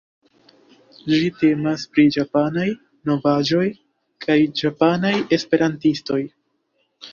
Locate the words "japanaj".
2.15-2.65, 4.65-5.15